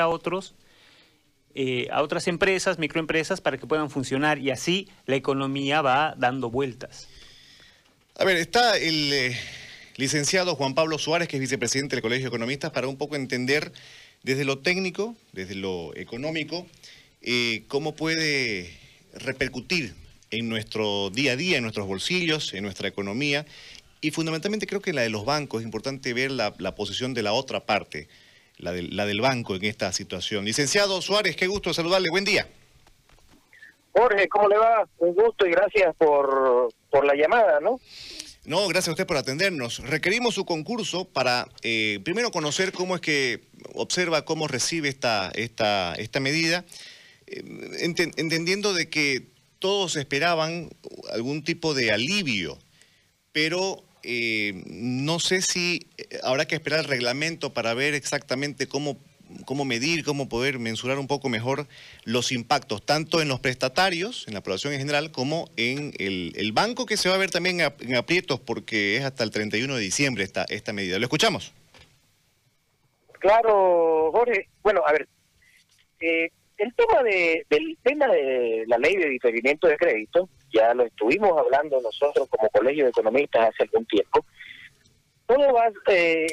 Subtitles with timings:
[0.00, 0.54] a otros,
[1.54, 6.50] eh, a otras empresas, microempresas, para que puedan funcionar y así la economía va dando
[6.50, 7.08] vueltas.
[8.18, 9.36] A ver, está el eh,
[9.96, 13.72] licenciado Juan Pablo Suárez, que es vicepresidente del Colegio de Economistas, para un poco entender
[14.22, 16.66] desde lo técnico, desde lo económico,
[17.22, 18.78] eh, cómo puede
[19.14, 19.94] repercutir
[20.30, 23.46] en nuestro día a día, en nuestros bolsillos, en nuestra economía.
[24.00, 27.32] Y fundamentalmente creo que la de los bancos es importante ver la, posición de la
[27.32, 28.08] otra parte,
[28.58, 30.44] la, la del banco en esta situación.
[30.44, 32.10] Licenciado Suárez, qué gusto saludarle.
[32.10, 32.48] Buen día.
[33.92, 34.88] Jorge, ¿cómo le va?
[34.98, 37.78] Un gusto y gracias por, por la llamada, ¿no?
[38.44, 39.78] No, gracias a usted por atendernos.
[39.80, 45.94] Requerimos su concurso para, eh, primero, conocer cómo es que observa, cómo recibe esta, esta,
[45.94, 46.64] esta medida,
[47.26, 47.44] eh,
[48.16, 49.28] entendiendo de que
[49.60, 50.70] todos esperaban
[51.12, 52.58] algún tipo de alivio,
[53.30, 55.86] pero eh, no sé si
[56.22, 58.98] habrá que esperar el reglamento para ver exactamente cómo
[59.44, 61.66] cómo medir, cómo poder mensurar un poco mejor
[62.04, 66.86] los impactos, tanto en los prestatarios, en la población en general, como en el, banco,
[66.86, 70.24] que se va a ver también en aprietos porque es hasta el 31 de diciembre
[70.24, 70.98] esta, esta medida.
[70.98, 71.52] ¿Lo escuchamos?
[73.18, 74.48] Claro, Jorge.
[74.62, 75.08] Bueno, a ver,
[76.00, 76.30] eh,
[76.62, 81.36] el tema de, del tema de la ley de diferimiento de crédito, ya lo estuvimos
[81.36, 84.24] hablando nosotros como Colegio de Economistas hace algún tiempo,
[85.26, 86.26] todo va, eh,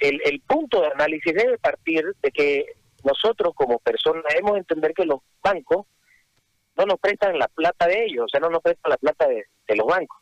[0.00, 2.66] el, el punto de análisis debe partir de que
[3.04, 5.86] nosotros como personas debemos entender que los bancos
[6.76, 9.46] no nos prestan la plata de ellos, o sea, no nos prestan la plata de,
[9.76, 10.18] los bancos.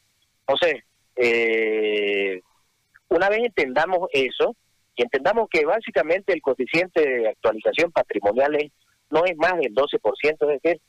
[0.47, 0.84] Entonces,
[1.17, 2.43] eh,
[3.09, 4.55] una vez entendamos eso
[4.95, 8.56] y entendamos que básicamente el coeficiente de actualización patrimonial
[9.11, 10.81] no es más del 12%, es decir,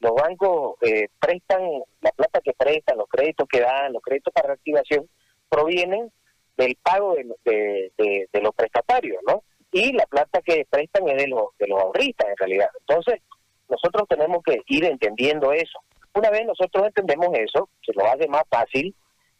[0.00, 1.62] los bancos eh, prestan
[2.00, 5.08] la plata que prestan, los créditos que dan, los créditos para reactivación,
[5.48, 6.12] provienen
[6.56, 9.42] del pago de, de, los prestatarios, ¿no?
[9.70, 12.68] Y la plata que prestan es de los, de los ahorristas, en realidad.
[12.80, 13.20] Entonces,
[13.68, 15.78] nosotros tenemos que ir entendiendo eso.
[16.14, 18.94] Una vez nosotros entendemos eso, se nos hace más fácil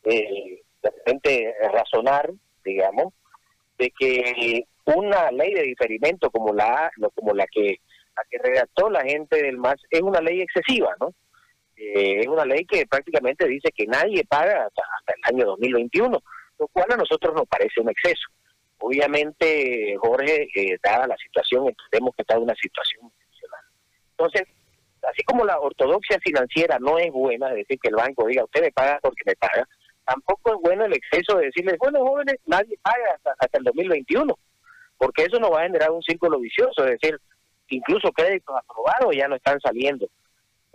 [0.04, 2.30] eh, de repente razonar,
[2.64, 3.12] digamos,
[3.78, 7.76] de que una ley de diferimento como la como la que
[8.18, 11.14] la que redactó la gente del MAS es una ley excesiva, ¿no?
[11.76, 16.20] Eh, es una ley que prácticamente dice que nadie paga hasta, hasta el año 2021
[16.58, 18.28] lo cual a nosotros nos parece un exceso.
[18.78, 23.64] Obviamente, Jorge, eh, dada la situación, entendemos que está en una situación excepcional.
[24.10, 24.42] Entonces,
[25.02, 28.62] así como la ortodoxia financiera no es buena, es decir, que el banco diga, usted
[28.62, 29.66] me paga porque me paga,
[30.04, 34.38] tampoco es bueno el exceso de decirles, bueno, jóvenes, nadie paga hasta, hasta el 2021,
[34.96, 37.18] porque eso nos va a generar un círculo vicioso, es decir,
[37.68, 40.08] incluso créditos aprobados ya no están saliendo.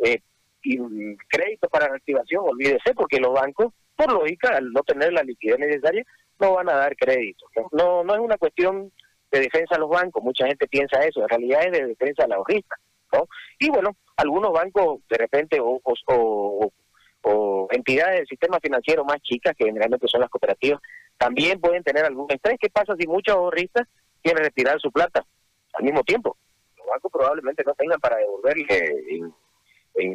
[0.04, 0.20] Eh,
[0.64, 5.24] y mm, créditos para reactivación, olvídese, porque los bancos por lógica, al no tener la
[5.24, 6.04] liquidez necesaria,
[6.40, 7.46] no van a dar crédito.
[7.72, 8.92] No, no es una cuestión
[9.32, 12.28] de defensa a los bancos, mucha gente piensa eso, en realidad es de defensa a
[12.28, 12.76] la ahorrista,
[13.12, 13.28] ¿no?
[13.60, 19.66] Y bueno, algunos bancos de repente o, o, entidades del sistema financiero más chicas, que
[19.66, 20.80] generalmente son las cooperativas,
[21.18, 22.58] también pueden tener algún estrés.
[22.60, 23.88] ¿Qué pasa si muchos ahorristas
[24.22, 25.26] quieren retirar su plata
[25.74, 26.38] al mismo tiempo?
[26.86, 29.22] Los probablemente no tengan para devolverle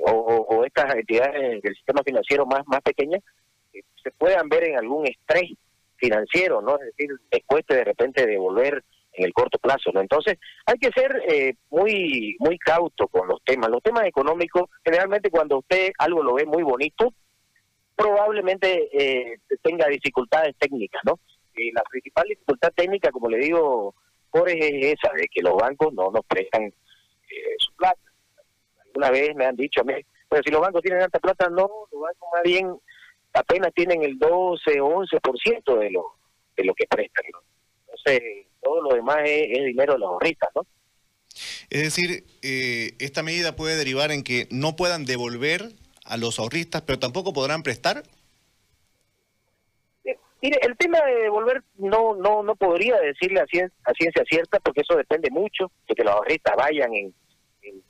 [0.06, 3.22] o, o, estas entidades del sistema financiero más, más pequeñas
[4.02, 5.52] se puedan ver en algún estrés
[5.96, 6.76] financiero, ¿no?
[6.78, 10.00] Es decir, les cueste de repente devolver en el corto plazo, ¿no?
[10.00, 13.70] Entonces, hay que ser eh, muy muy cauto con los temas.
[13.70, 17.12] Los temas económicos, generalmente cuando usted algo lo ve muy bonito,
[17.96, 21.18] probablemente eh, tenga dificultades técnicas, ¿no?
[21.56, 23.94] Y la principal dificultad técnica, como le digo,
[24.30, 28.00] por es esa, de que los bancos no nos prestan eh, su plata.
[28.86, 29.94] Alguna vez me han dicho a mí,
[30.28, 32.76] pero si los bancos tienen alta plata, no, los bancos más bien
[33.32, 36.14] apenas tienen el 12 o 11% de lo,
[36.56, 37.24] de lo que prestan.
[37.86, 40.66] Entonces, todo lo demás es, dinero de los ahorristas, ¿no?
[41.70, 45.72] Es decir, eh, esta medida puede derivar en que no puedan devolver
[46.04, 48.02] a los ahorristas, pero tampoco podrán prestar.
[50.40, 54.96] Mire, el tema de devolver no no no podría decirle a ciencia, cierta porque eso
[54.96, 57.12] depende mucho de que los ahorristas vayan en,
[57.62, 57.82] en,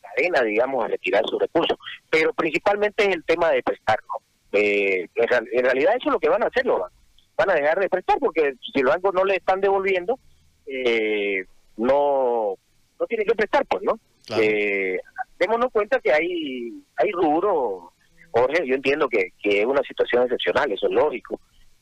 [0.00, 1.78] cadena, digamos, a retirar sus recursos.
[2.08, 4.24] Pero principalmente es el tema de prestar, ¿no?
[4.58, 6.98] Eh, en realidad eso es lo que van a hacer los bancos.
[7.36, 10.18] Van a dejar de prestar porque si los bancos no le están devolviendo,
[10.66, 11.44] eh,
[11.76, 12.54] no
[12.98, 13.98] no tienen que prestar, pues, ¿no?
[14.38, 14.98] Eh,
[15.38, 17.92] démonos cuenta que hay hay rubro,
[18.30, 21.40] Jorge, yo entiendo que, que es una situación excepcional, eso es lógico,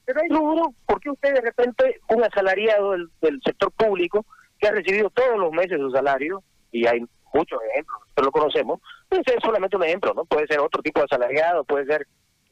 [0.09, 4.25] pero hay rubro porque usted de repente, un asalariado del, sector público
[4.59, 8.81] que ha recibido todos los meses su salario, y hay muchos ejemplos, pero lo conocemos,
[9.07, 10.25] puede ser solamente un ejemplo, ¿no?
[10.25, 12.07] Puede ser otro tipo de asalariado, puede ser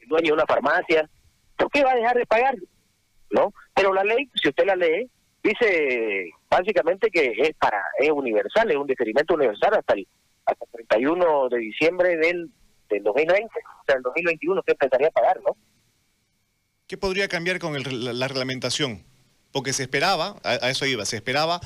[0.05, 1.09] dueño de una farmacia,
[1.57, 2.55] ¿por qué va a dejar de pagar?
[3.31, 3.51] ¿No?
[3.73, 5.09] Pero la ley, si usted la lee,
[5.41, 10.07] dice básicamente que es para es universal, es un diferimiento universal hasta el
[10.45, 12.51] hasta 31 de diciembre del,
[12.87, 15.57] del 2020, o sea, el 2021 usted empezaría a pagar, ¿no?
[16.87, 19.03] ¿Qué podría cambiar con el, la, reglamentación?
[19.51, 21.59] Porque se esperaba, a, eso iba, se esperaba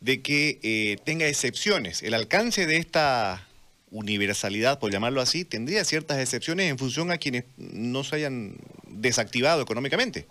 [0.00, 2.02] de que eh, tenga excepciones.
[2.02, 3.46] El alcance de esta
[3.92, 8.56] universalidad, por llamarlo así, tendría ciertas excepciones en función a quienes no se hayan
[8.88, 10.26] desactivado económicamente.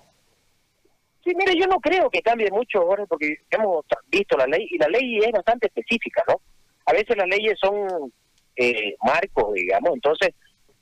[1.24, 4.78] Sí, mire, yo no creo que cambie mucho, Jorge, porque hemos visto la ley y
[4.78, 6.42] la ley es bastante específica, ¿no?
[6.86, 8.12] A veces las leyes son
[8.58, 10.36] eh, marcos, digamos, entonces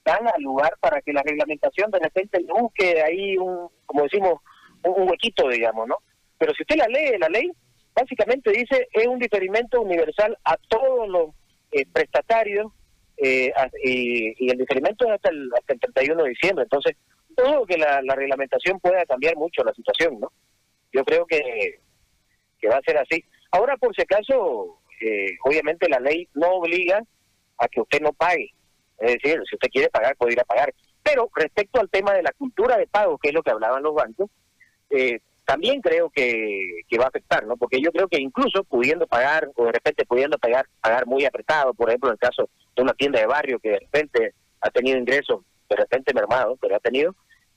[0.03, 4.41] dan al lugar para que la reglamentación de repente busque ahí un, como decimos,
[4.83, 5.97] un, huequito, digamos, ¿no?
[6.37, 7.51] Pero si usted la lee, la ley
[7.95, 11.29] básicamente dice es un diferimento universal a todos los
[11.71, 12.71] eh, prestatarios
[13.17, 13.51] eh,
[13.83, 16.63] y, el diferimento es hasta el, hasta el 31 de diciembre.
[16.63, 16.97] Entonces,
[17.35, 20.31] todo que la, la reglamentación pueda cambiar mucho la situación, ¿no?
[20.91, 21.79] Yo creo que,
[22.59, 23.23] que va a ser así.
[23.51, 27.03] Ahora, por si acaso, eh, obviamente la ley no obliga
[27.57, 28.51] a que usted no pague.
[28.99, 30.73] Es decir, si usted quiere pagar, puede ir a pagar.
[31.01, 33.93] Pero respecto al tema de la cultura de pago, que es lo que hablaban los
[33.93, 34.29] bancos,
[34.89, 37.57] eh, también creo que, que, va a afectar, ¿no?
[37.57, 41.73] Porque yo creo que incluso pudiendo pagar, o de repente pudiendo pagar, pagar muy apretado,
[41.73, 44.97] por ejemplo, en el caso de una tienda de barrio que de repente ha tenido
[44.97, 47.13] ingresos, de repente mermado, pero ha tenido,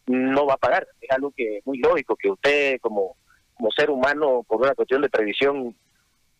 [0.07, 0.89] no va a pagar.
[1.01, 3.17] Es algo que es muy lógico, que usted como,
[3.55, 5.77] como ser humano, por una cuestión de previsión,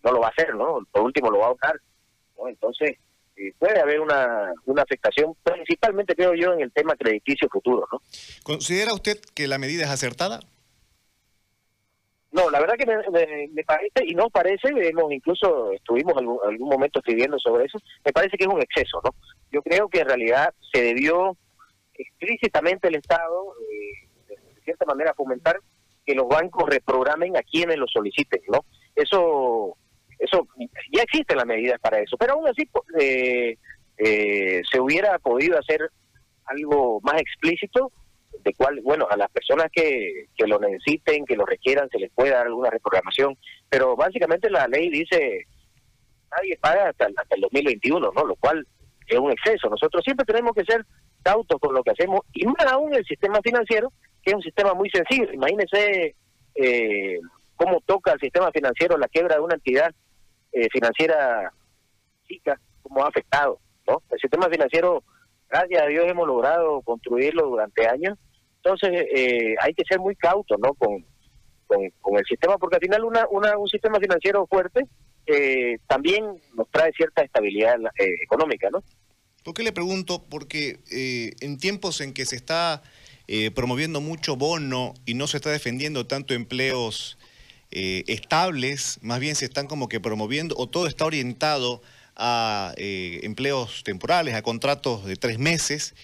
[0.03, 0.81] no lo va a hacer, ¿no?
[0.91, 1.81] Por último lo va a ahorrar,
[2.37, 2.49] ¿no?
[2.49, 2.97] Entonces,
[3.37, 8.01] eh, puede haber una, una afectación, principalmente creo yo en el tema crediticio futuro, ¿no?
[8.43, 10.41] ¿Considera usted que la medida es acertada?
[12.33, 16.99] No, la verdad que me, parece, y no parece, hemos incluso estuvimos algún, algún momento
[16.99, 19.15] escribiendo sobre eso, me parece que es un exceso, ¿no?
[19.51, 21.37] Yo creo que en realidad se debió
[21.95, 25.61] explícitamente el Estado, eh, de cierta manera, fomentar
[26.05, 28.65] que los bancos reprogramen a quienes lo soliciten, ¿no?
[28.95, 29.77] Eso
[30.19, 30.47] eso
[30.93, 32.69] ya existen las medidas para eso, pero aún así
[32.99, 33.57] eh,
[33.99, 35.91] eh, se hubiera podido hacer
[36.47, 37.93] algo más explícito
[38.45, 42.11] de cuál, bueno, a las personas que, que lo necesiten, que lo requieran, se les
[42.13, 43.37] puede dar alguna reprogramación,
[43.69, 45.47] pero básicamente la ley dice
[46.31, 48.25] nadie paga hasta, hasta el 2021, ¿no?
[48.25, 48.67] Lo cual
[49.07, 49.69] es un exceso.
[49.69, 50.85] Nosotros siempre tenemos que ser
[51.23, 53.93] cautos con lo que hacemos y más aún el sistema financiero,
[54.23, 55.33] que es un sistema muy sencillo.
[55.33, 56.15] Imagínese
[56.55, 57.19] eh,
[57.57, 59.95] cómo toca el sistema financiero la quiebra de una entidad
[60.53, 61.53] eh, financiera
[62.27, 64.03] chica, cómo ha afectado, ¿no?
[64.11, 65.05] El sistema financiero,
[65.49, 68.19] gracias a Dios, hemos logrado construirlo durante años,
[68.57, 70.75] entonces eh, hay que ser muy cautos, ¿no?
[70.75, 71.05] Con,
[71.67, 74.87] con, el sistema, porque al final una, una, un sistema financiero fuerte
[75.27, 77.77] eh, también nos trae cierta estabilidad
[78.23, 78.83] económica, ¿no?
[79.45, 80.25] ¿Por qué le pregunto?
[80.29, 80.81] Porque
[81.41, 82.83] en tiempos en que se está
[83.55, 87.19] promoviendo mucho bono y no se está defendiendo tanto empleos
[87.73, 91.83] eh, estables, más bien se están como que promoviendo, o todo está orientado
[92.15, 95.95] a eh, empleos temporales, a contratos de tres meses.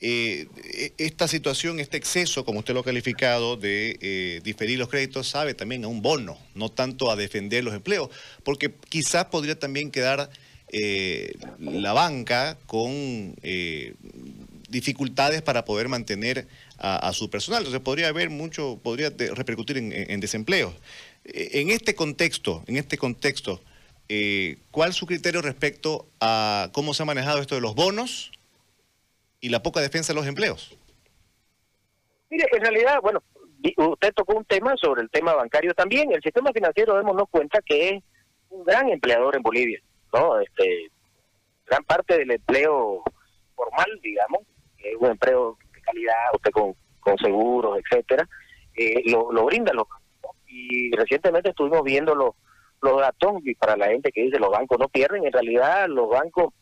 [0.00, 5.28] Eh, e, esta situación, este exceso, como usted lo ha calificado, de diferir los créditos,
[5.28, 8.08] sabe también a un bono, no tanto a defender los empleos,
[8.42, 10.30] porque quizás podría también quedar
[11.58, 13.36] la banca con
[14.70, 16.48] dificultades para poder mantener
[16.82, 17.60] a, su personal.
[17.60, 20.74] Entonces podría haber mucho, podría repercutir en, desempleo.
[21.24, 23.62] Eh, en este contexto, en este contexto,
[24.08, 28.32] eh, ¿cuál es su criterio respecto a cómo se ha manejado esto de los bonos
[29.40, 30.76] y la poca defensa de los empleos?
[32.30, 33.22] Mire, en realidad, bueno,
[33.76, 36.12] usted tocó un tema sobre el tema bancario también.
[36.12, 38.02] El sistema financiero, démonos cuenta que es
[38.50, 39.80] un gran empleador en Bolivia,
[40.12, 40.40] ¿no?
[40.40, 40.90] Este,
[41.66, 43.04] gran parte del empleo
[43.54, 44.42] formal, digamos,
[44.78, 48.28] es un empleo calidad, usted con, con seguros, etcétera,
[48.74, 50.36] eh, lo, lo brindan los bancos.
[50.46, 52.30] Y recientemente estuvimos viendo los,
[52.82, 56.08] los datos y para la gente que dice los bancos no pierden, en realidad los
[56.08, 56.52] bancos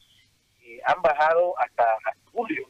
[0.63, 1.85] eh, han bajado hasta,
[2.33, 2.69] julio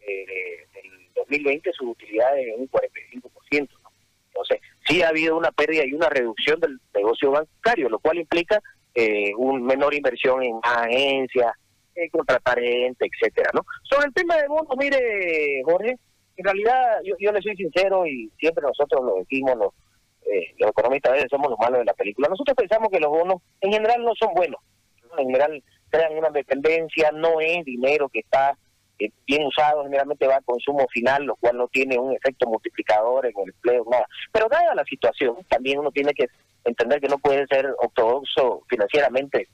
[0.00, 3.68] eh, del 2020 sus utilidades en un 45%.
[3.82, 3.90] ¿no?
[4.28, 8.60] Entonces, sí ha habido una pérdida y una reducción del negocio bancario, lo cual implica
[8.94, 11.52] eh, una menor inversión en agencias,
[11.94, 13.64] eh, contratar gente, etcétera, ¿no?
[14.76, 15.96] Mire, Jorge,
[16.36, 19.72] en realidad yo, yo le soy sincero y siempre nosotros lo decimos, los,
[20.26, 22.28] eh, los economistas a veces somos los malos de la película.
[22.28, 24.60] Nosotros pensamos que los bonos en general no son buenos,
[25.18, 28.56] en general crean una dependencia, no es dinero que está
[28.98, 33.26] eh, bien usado, generalmente va a consumo final, lo cual no tiene un efecto multiplicador
[33.26, 34.06] en el empleo, nada.
[34.32, 36.26] Pero dada la situación, también uno tiene que
[36.64, 39.48] entender que no puede ser ortodoxo financieramente,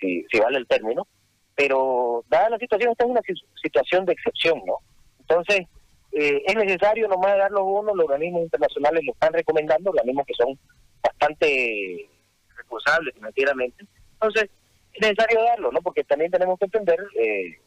[0.00, 1.06] si vale el término,
[1.54, 3.20] pero dada la situación, esta es una
[3.62, 4.78] situación de excepción, ¿no?
[5.20, 5.66] Entonces,
[6.12, 10.34] eh, es necesario nomás dar los bonos, los organismos internacionales lo están recomendando, organismos que
[10.34, 10.58] son
[11.02, 12.08] bastante
[12.56, 13.84] responsable financieramente.
[14.14, 14.50] Entonces,
[14.94, 15.82] es necesario darlo, ¿no?
[15.82, 17.58] Porque también tenemos que entender, eh,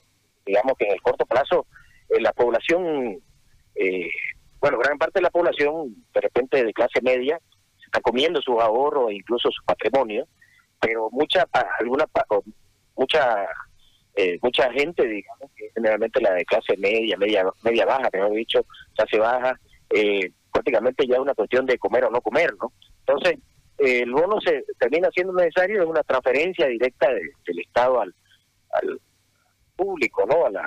[0.45, 1.67] digamos que en el corto plazo,
[2.09, 3.21] eh, la población,
[3.75, 4.09] eh,
[4.59, 7.39] bueno, gran parte de la población, de repente de clase media,
[7.77, 10.25] se está comiendo sus ahorros e incluso su patrimonio,
[10.79, 11.45] pero mucha,
[11.79, 12.05] alguna,
[12.95, 13.47] mucha,
[14.41, 19.17] mucha gente, digamos, que generalmente la de clase media, media, media baja, mejor dicho, clase
[19.19, 19.59] baja,
[20.51, 22.71] prácticamente ya es una cuestión de comer o no comer, ¿no?
[23.05, 23.37] Entonces,
[23.77, 28.13] el bono se termina siendo necesario es una transferencia directa del Estado al,
[28.71, 28.99] al
[29.75, 30.45] público, ¿no?
[30.45, 30.57] al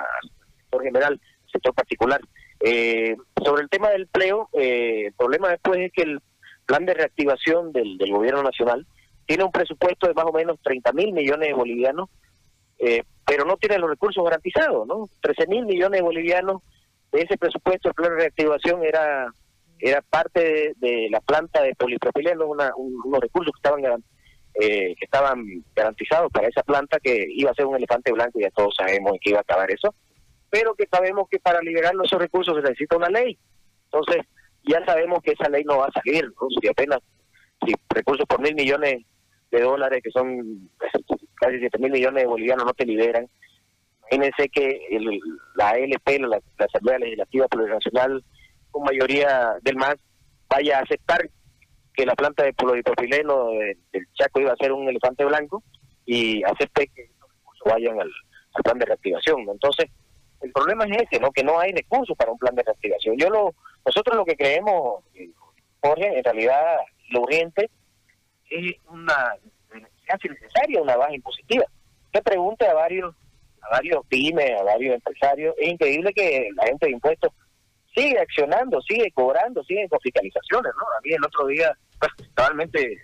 [0.57, 2.21] sector general, sector particular.
[2.61, 6.19] Eh, sobre el tema del empleo, eh, el problema después es que el
[6.65, 8.87] plan de reactivación del, del gobierno nacional
[9.25, 12.09] tiene un presupuesto de más o menos 30 mil millones de bolivianos,
[12.81, 15.09] eh, pero no tiene los recursos garantizados, ¿no?
[15.21, 16.61] 13 mil millones de bolivianos
[17.11, 19.33] de ese presupuesto, el plan de reactivación era
[19.81, 24.03] era parte de, la planta de polipropileno, una, unos recursos que estaban
[24.53, 25.43] eh, que estaban
[25.75, 29.13] garantizados para esa planta que iba a ser un elefante blanco y ya todos sabemos
[29.21, 29.95] que iba a acabar eso,
[30.49, 33.37] pero que sabemos que para liberar esos recursos se necesita una ley.
[33.85, 34.25] Entonces,
[34.63, 36.47] ya sabemos que esa ley no va a salir, ¿no?
[36.61, 36.99] si apenas
[37.65, 39.03] si recursos por mil millones
[39.51, 40.69] de dólares, que son
[41.41, 43.27] casi siete mil millones de bolivianos, no te liberan.
[44.11, 45.19] Imagínense que el,
[45.55, 48.23] la ALP, la, Asamblea Legislativa Plurinacional,
[48.69, 49.95] con mayoría del MAS
[50.47, 51.29] vaya a aceptar
[51.93, 53.49] que la planta de polipropileno
[53.91, 55.63] del Chaco iba a ser un elefante blanco
[56.05, 58.11] y acepte que esos recursos vayan al,
[58.63, 59.41] plan de reactivación.
[59.49, 59.89] Entonces,
[60.41, 61.31] el problema es ese, ¿no?
[61.31, 63.17] que no hay recursos para un plan de reactivación.
[63.17, 63.55] Yo lo,
[63.85, 65.03] nosotros lo que creemos,
[65.81, 66.77] Jorge, en realidad
[67.09, 67.69] lo urgente
[68.49, 69.35] es una
[70.11, 71.65] casi necesaria una baja impositiva.
[72.11, 73.15] Que pregunte a varios
[73.61, 77.31] a varios pymes, a varios empresarios, es increíble que la gente de impuestos
[77.95, 80.83] sigue accionando, sigue cobrando, sigue con fiscalizaciones, ¿no?
[80.97, 82.97] A mí el otro día, pues, totalmente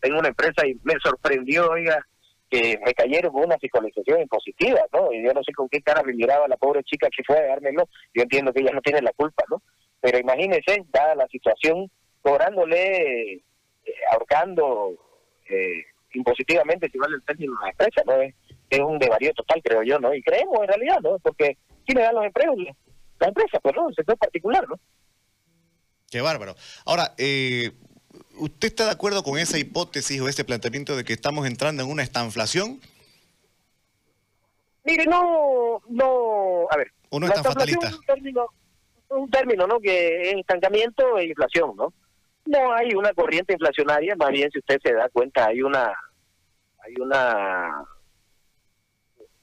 [0.00, 2.04] tengo una empresa y me sorprendió, oiga,
[2.48, 5.12] que me cayeron con una fiscalización impositiva, ¿no?
[5.12, 7.46] Y yo no sé con qué cara me miraba la pobre chica que fue a
[7.46, 9.62] dármelo, yo entiendo que ella no tiene la culpa, ¿no?
[10.00, 11.90] Pero imagínese, dada la situación,
[12.22, 13.42] cobrándole, eh,
[14.10, 14.96] ahorcando
[15.48, 18.20] eh, impositivamente, si vale el término de empresa, ¿no?
[18.20, 18.34] Es,
[18.70, 20.14] es un devarío total, creo yo, ¿no?
[20.14, 21.18] Y creemos en realidad, ¿no?
[21.18, 22.56] Porque ¿quién le dan los empleos?
[23.20, 24.80] la empresa, pues no, el sector particular, ¿no?
[26.10, 26.56] Qué bárbaro.
[26.86, 27.72] Ahora, eh,
[28.36, 31.90] ¿usted está de acuerdo con esa hipótesis o ese planteamiento de que estamos entrando en
[31.90, 32.80] una estanflación?
[34.84, 36.90] Mire, no, no, a ver.
[37.10, 37.88] ¿O no es tan fatalista?
[37.88, 38.46] Es un término,
[39.10, 39.78] un término, ¿no?
[39.80, 41.92] Que es estancamiento e inflación, ¿no?
[42.50, 45.94] No hay una corriente inflacionaria, más bien si usted se da cuenta, hay una,
[46.80, 47.84] hay una,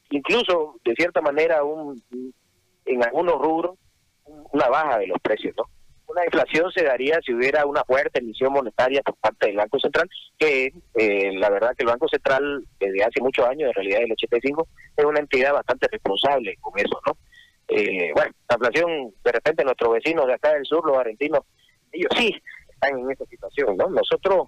[0.10, 2.04] incluso de cierta manera un,
[2.86, 3.78] en algunos rubros
[4.26, 5.64] una baja de los precios, ¿no?
[6.08, 10.10] Una inflación se daría si hubiera una fuerte emisión monetaria por parte del Banco Central,
[10.38, 14.12] que eh, la verdad que el Banco Central desde hace muchos años, en realidad el
[14.12, 17.18] 85, es una entidad bastante responsable con eso, ¿no?
[17.70, 21.44] Eh, bueno, la inflación, de repente nuestros vecinos de acá del sur, los argentinos,
[21.94, 22.36] ellos sí
[22.78, 23.90] están en esta situación, ¿no?
[23.90, 24.44] Nosotros,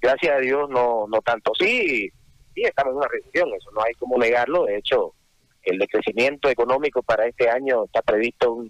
[0.00, 1.52] gracias a Dios, no no tanto.
[1.58, 2.10] Sí,
[2.54, 5.14] sí estamos en una recesión, eso no hay como negarlo, de hecho,
[5.62, 8.64] el decrecimiento económico para este año está previsto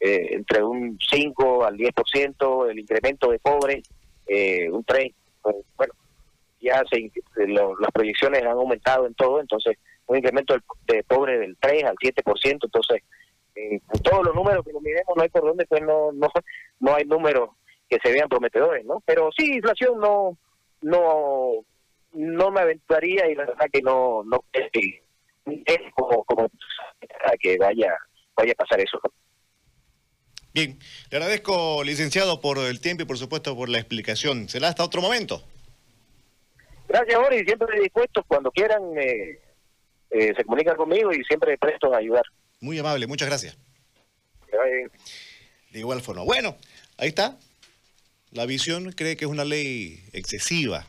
[0.00, 3.82] eh, entre un 5 al 10%, el incremento de pobre
[4.26, 5.14] eh, un 3%.
[5.76, 5.94] Bueno,
[6.60, 7.10] ya se,
[7.46, 12.58] las proyecciones han aumentado en todo, entonces un incremento de pobre del 3 al 7%,
[12.64, 13.02] entonces
[13.54, 16.28] en todos los números que lo miremos no hay por dónde, pues no, no,
[16.80, 17.50] no hay números
[17.88, 19.02] que se vean prometedores, ¿no?
[19.04, 20.36] Pero sí, inflación no,
[20.82, 21.64] no,
[22.12, 26.50] no me aventuraría y la verdad que no, no es como, como
[27.40, 27.94] que vaya,
[28.36, 29.00] vaya a pasar eso.
[30.52, 30.78] Bien,
[31.10, 34.48] le agradezco, licenciado, por el tiempo y por supuesto por la explicación.
[34.48, 35.42] ¿Será hasta otro momento?
[36.88, 37.42] Gracias, Boris.
[37.44, 39.38] Siempre dispuesto, cuando quieran, eh,
[40.10, 42.24] eh, se comunican conmigo y siempre presto a ayudar.
[42.60, 43.58] Muy amable, muchas gracias.
[45.70, 46.22] De igual forma.
[46.22, 46.56] Bueno,
[46.96, 47.36] ahí está.
[48.36, 50.86] La visión cree que es una ley excesiva